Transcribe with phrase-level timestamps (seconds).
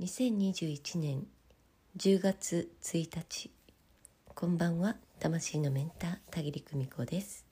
[0.00, 1.24] 2021年
[1.98, 3.52] 10月1日
[4.34, 4.96] こんばんは。
[5.20, 7.46] 魂のメンター田切久美子です。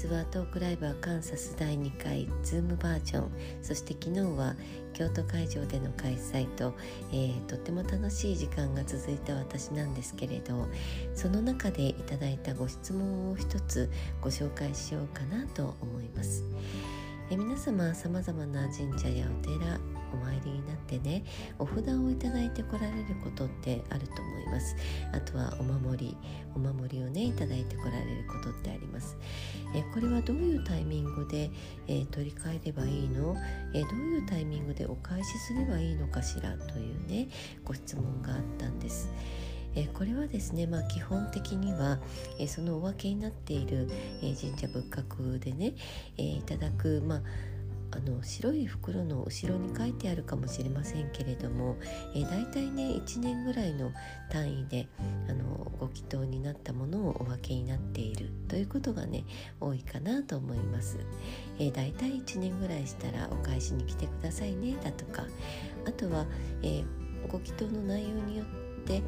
[0.00, 3.30] ー先日はトークライブアカンサス第2回ズームバージョン
[3.60, 4.54] そして昨日は
[4.94, 6.74] 京都会場での開催と、
[7.12, 10.66] えーとっても楽しい時間が続いた私なんですけれど
[11.14, 13.90] その中でいただいたご質問を一つ
[14.22, 16.44] ご紹介しようかなと思います。
[17.30, 21.24] え皆様さまざまな神社やお寺お参りになってね
[21.58, 24.76] お札をいただいてこられることってあると思います。
[25.12, 26.16] あとはお守り
[26.54, 29.16] お守りをねいただいてこられることってあります。
[29.74, 31.50] えこれはどういうタイミングで、
[31.86, 33.36] えー取り替えればいいの、
[33.72, 37.28] えどういうタイミングでお返しすればいいのかしらというね
[37.64, 39.08] ご質問があったんです。
[39.76, 42.00] えこれはですね、まあ、基本的には、
[42.38, 43.88] えそのお分けになっている、
[44.22, 45.74] え神社仏閣でね、
[46.16, 47.22] えいただく、まあ、
[47.92, 51.76] あの白い袋の後ろに書いてあるかもしれませんけれども、
[52.14, 53.92] えー、大体ね1年ぐらいの
[54.30, 54.88] 単位で
[55.28, 59.24] あのご祈祷になったものをお分けになっているということがね
[59.60, 60.98] 多いかなと思います。
[61.58, 65.24] えー、大体1年ぐらいしたらお返しに来てくださいねだとか
[65.86, 66.26] あとは、
[66.62, 68.46] えーご祈祷の内容によっ
[68.84, 69.02] て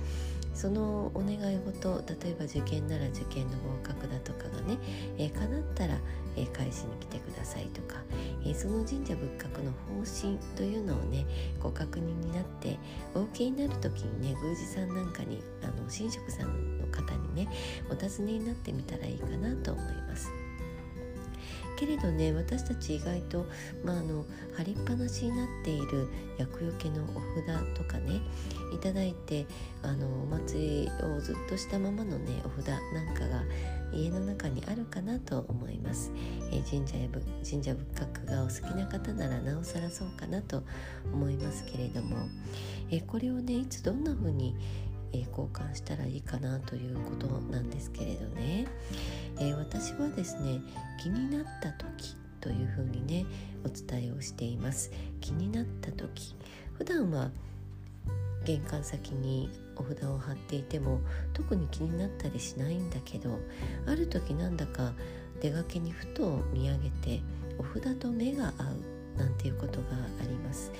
[0.62, 4.78] そのお願い事例えば受験なら受験の合格だとかがね、
[5.18, 5.98] えー叶ったら、
[6.36, 7.96] えー返しに来てくださいとか、
[8.44, 11.26] えーその神社仏閣の方針というのをね
[11.60, 12.78] ご確認になって
[13.12, 17.48] お受けになる時にね宮司さんなんかにあの神職さんの方にね
[17.90, 20.30] お尋ねになってみたらいいかなと思います。
[21.76, 23.46] けれどね私たち意外と、
[23.84, 24.24] まあ、あの
[24.56, 28.20] 貼りっぱなしになっている厄除けのお札とかね
[28.82, 29.46] ただいて
[29.82, 33.44] あのお祭りをずっとしたままのねお札なんかが
[33.92, 36.10] 家の中にあるかなと思います、
[36.50, 37.08] えー神社や
[37.48, 40.62] 神社仏閣がお好きな方ならなおさらそうかなと
[41.12, 42.16] 思いますけれども、
[42.90, 44.56] えーこれをねいつどんな風に
[45.12, 48.66] え交換したらいいかなということなんですけれどね、
[49.38, 50.60] えー私はですね
[51.00, 53.26] 気になった時というふうにね
[53.64, 54.90] お伝えをしています。
[55.20, 56.34] 気になった時。
[56.74, 57.30] 普段は
[58.44, 61.00] 玄関先にお札を貼っていても
[61.32, 63.38] 特に気になったりしないんだけど
[63.86, 64.92] ある時なんだか
[65.40, 67.22] 出かけにふと見上げて
[67.58, 68.72] お札と目が合
[69.16, 69.86] うなんていうことが
[70.20, 70.72] あります。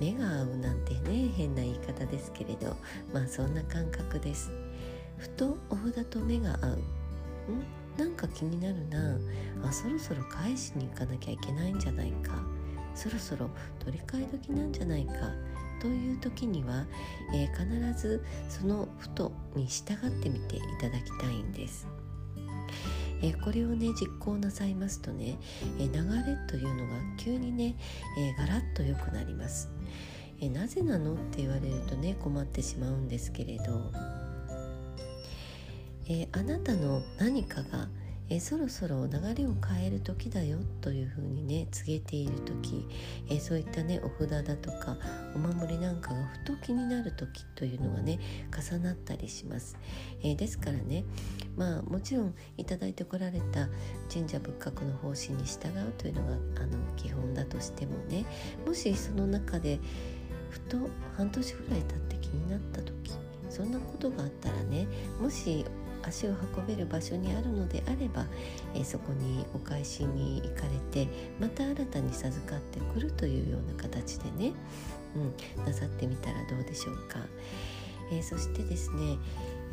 [0.00, 2.76] 目が合うなんてね変な言い方ですけれど
[3.12, 4.50] まあそんな感覚です。
[5.18, 6.70] ふとお札と目が合う。
[6.76, 6.78] ん？
[7.96, 9.18] なんか気になるな。
[9.68, 12.32] あそろそろ返しに行かなきゃいけないんじゃないか。
[12.94, 15.12] そろそろ取り替え時なんじゃないか。
[15.84, 16.86] という時には、
[17.34, 21.86] えー必ずそのふとに従ってみていただきたいんです。
[23.20, 25.36] えーこれをね実行なさいますとね、
[25.78, 27.76] えー流れというのが急にね、
[28.16, 29.68] えーガラッと良くなります。
[30.40, 33.92] えーなぜなのって言われるとね困ってしまうんですけれど、
[36.06, 37.88] えーあなたの何かが、
[38.30, 42.86] えそろそろ流れを変える時だよというふうにね告げている時、
[43.28, 44.96] えそういったねお札だとか
[45.34, 48.18] お守りなんかがふと気になる時というのがね
[48.50, 49.76] 重なったりします、
[50.22, 51.04] えですからね
[51.56, 53.68] まあもちろんいただいてこられた
[54.12, 56.32] 神社仏閣の方針に従うというのが
[56.62, 58.24] あの基本だとしてもね
[58.66, 59.78] もしその中で
[60.50, 60.78] ふと
[61.16, 63.12] 半年ぐらい経って気になった時
[63.50, 64.86] そんなことがあったらね
[65.20, 65.64] もし
[66.06, 68.26] 足を運べる場所にあるのであれば、
[68.74, 71.08] えーそこにお返しに行かれて
[71.40, 74.52] また新たに授かってくるというような形でね、
[75.56, 77.18] うん、なさってみたらどうでしょうか。
[78.12, 79.16] えーそしてですね、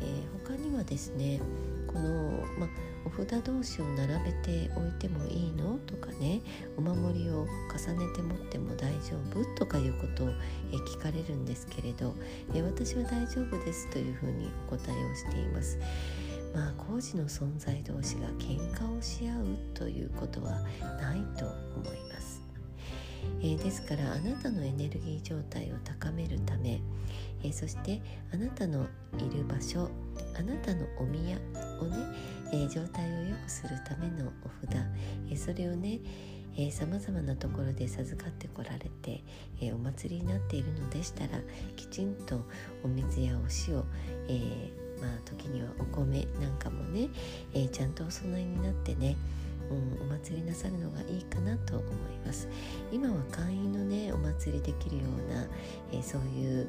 [0.02, 1.40] えー他にはですね
[1.86, 2.68] この、ま、
[3.06, 5.78] お札同士を並べておいてもいいの？
[5.86, 6.42] とかね
[6.76, 9.44] お守りを重ねて持っても大丈夫？
[9.54, 10.28] とかいうことを、
[10.72, 12.14] え聞かれるんですけれど、
[12.54, 15.78] え私は大丈夫ですというふうにお答えをしています。
[16.52, 20.60] まあ工事の存在同士が喧嘩をし合うということは
[21.00, 22.41] ないと思います。
[23.40, 26.80] えーですからあなたのエネルギー状態を高めるため、
[27.42, 28.00] えーそして
[28.32, 28.86] あなたの
[29.18, 29.88] いる場所
[30.38, 31.36] あなたのお宮
[31.80, 31.96] をね、
[32.52, 34.76] えー状態を良くするためのお札、
[35.30, 36.00] えそれをね
[36.70, 39.22] さまざまなところで授かってこられて、
[39.60, 41.40] えお祭りになっているのでしたら
[41.76, 42.42] きちんと
[42.84, 43.82] お水やお塩、
[44.28, 44.70] え
[45.00, 47.08] まあ時にはお米なんかもね、
[47.54, 49.16] えちゃんとお供えになってね
[49.70, 51.92] うん、お祭りなさるのがいいかなと思い
[52.26, 52.48] ます
[52.90, 55.46] 今は会員のねお祭りできるような、
[55.92, 56.68] えーそういう、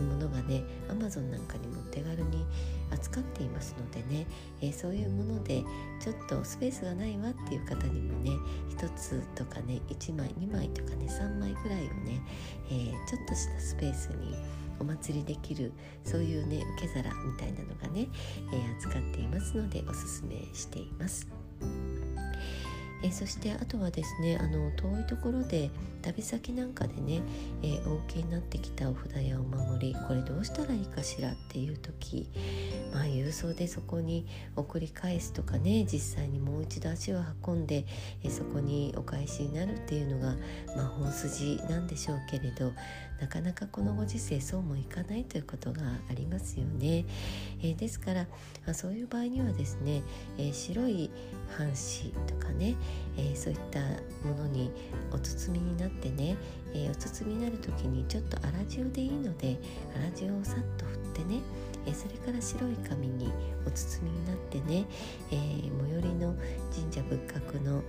[0.00, 2.44] ものがね Amazon なんかにも手軽に
[2.90, 4.26] 扱っていますのでね、
[4.60, 5.64] えー、そういうもので
[6.00, 8.30] ちょっとスペースがないわっていう方にもね
[8.76, 12.20] 1つとかね1枚2枚とかね3枚ぐらいをね、
[12.70, 14.36] えー、ちょっとしたスペースに
[14.78, 15.72] お祭りできる
[16.04, 18.08] そういうね受け皿みたいなのがね、
[18.52, 21.35] えー、扱っていますのでおすすめしています。
[23.02, 25.70] えそしてあとはですねあの遠いところで
[26.02, 27.20] 旅先なんかでね、
[27.62, 32.28] えー、お受けになってきたお札やお守りこれどうしたらいいかしらっていう時
[32.92, 37.84] まあ郵送でそこに送り返すとかね実際にもう一度足を運んで、
[38.22, 40.34] え、そこにお返しになるっていうのが、
[40.76, 42.72] まあ、本筋なんでしょうけれど
[43.20, 47.04] なかなかこのご時世そうもいかないということがありますよね。
[47.62, 48.26] えー、ですから
[48.66, 50.02] あそういう場合にはですね、
[50.38, 51.10] え白い
[51.56, 52.76] 半紙とかね、
[53.16, 53.80] えそういった
[54.26, 54.70] ものに
[55.12, 56.36] お包みになってね、
[56.74, 59.58] えお包みになる時にちょっと粗塩でいいので
[59.94, 61.40] 粗塩をさっと振ってね
[61.86, 63.32] えそれから白い紙に
[63.66, 64.86] お包みになってね、
[65.30, 65.36] え、
[65.80, 66.34] 最寄りの
[66.74, 67.82] 神社仏閣のお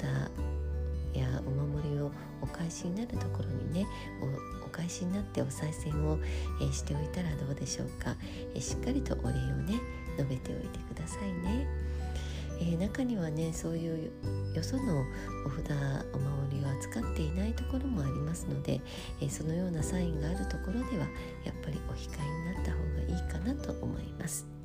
[0.00, 0.53] 札
[1.20, 3.86] やお守りをお返しになるところにね
[4.64, 6.18] お返しになってお賽銭を、
[6.60, 8.16] えー、しておいたらどうでしょうか、
[8.54, 9.74] えー、しっかりとお礼をね
[10.16, 11.66] 述べておいてくださいね。
[12.60, 14.12] えー、中にはねそういう
[14.54, 15.04] よその
[15.44, 15.72] お札
[16.12, 18.80] お守りを扱っていないところもありますので、
[19.20, 21.06] えー、そのようなサインがあるところでは
[21.44, 24.63] やっぱりお控えになった方がいいかなと思います。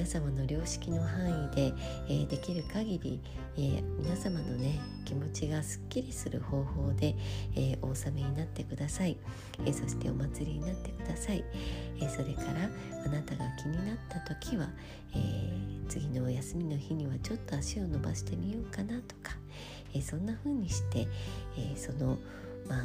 [0.00, 1.74] 皆様の良識の範囲で、
[2.08, 3.20] えー、できる限り、
[3.58, 7.14] えー、皆様のね気持ちがすっきりする方法で、
[7.54, 9.18] えお納めになってください、
[9.66, 11.44] えそしてお祭りになってください、
[12.00, 12.70] えそれから
[13.04, 14.70] あなたが気になった時は、
[15.14, 15.52] え
[15.86, 19.36] 次のお休みの日にはちょっと足を伸ばしてみようかなとか、
[19.92, 21.08] えそんな風にして、
[21.58, 22.16] えその
[22.68, 22.80] まあ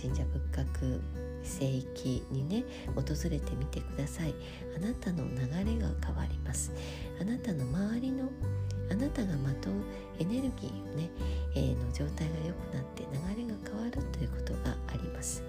[0.00, 1.00] 神社仏閣
[1.42, 2.64] 聖域にね
[2.94, 4.34] 訪れてみてください。
[4.76, 6.72] あなたの流れが変わります。
[7.20, 8.28] あなたの周りの
[8.90, 9.72] あなたがまとう
[10.18, 11.10] エネルギーね、
[11.54, 13.04] えー、の状態が良くなって
[13.36, 15.42] 流れが変わるということがあります、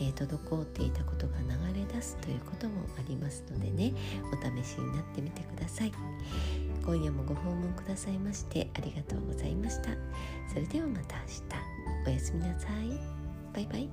[0.00, 3.92] えー、滞っていたことが流れ出すということもありますのでね
[4.32, 5.92] お試しになってみてください。
[6.84, 9.90] 今夜もご訪問くださいましてありがとうございました。
[10.48, 11.75] それではまた明日。
[12.06, 12.98] おやすみなさい。
[13.52, 13.90] バイバイ。